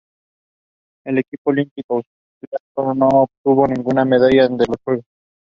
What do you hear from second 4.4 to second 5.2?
en estos Juegos.